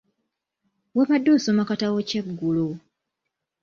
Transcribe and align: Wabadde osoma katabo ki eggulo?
Wabadde 0.95 1.29
osoma 1.37 1.63
katabo 1.69 1.97
ki 2.07 2.15
eggulo? 2.21 2.67